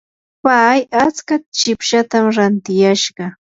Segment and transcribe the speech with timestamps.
[0.45, 3.25] pay atska chipsatam rantiyashqa.